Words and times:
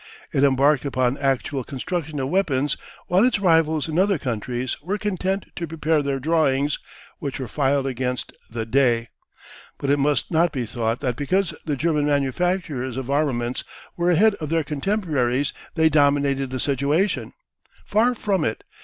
It 0.33 0.43
embarked 0.43 0.83
upon 0.83 1.15
actual 1.19 1.63
construction 1.63 2.19
of 2.19 2.29
weapons 2.29 2.75
while 3.05 3.23
its 3.23 3.37
rivals 3.37 3.87
in 3.87 3.99
other 3.99 4.17
countries 4.17 4.75
were 4.81 4.97
content 4.97 5.45
to 5.55 5.67
prepare 5.67 6.01
their 6.01 6.19
drawings, 6.19 6.79
which 7.19 7.39
were 7.39 7.47
filed 7.47 7.85
against 7.85 8.33
"The 8.49 8.65
Day." 8.65 9.09
But 9.77 9.91
it 9.91 9.99
must 9.99 10.31
not 10.31 10.51
be 10.51 10.65
thought 10.65 11.01
that 11.01 11.15
because 11.17 11.53
the 11.65 11.75
German 11.75 12.07
manufacturers 12.07 12.97
of 12.97 13.11
armaments 13.11 13.63
were 13.95 14.09
ahead 14.09 14.33
of 14.41 14.49
their 14.49 14.63
contemporaries 14.63 15.53
they 15.75 15.87
dominated 15.87 16.49
the 16.49 16.59
situation. 16.59 17.33
Far 17.85 18.15
from 18.15 18.43
it. 18.43 18.63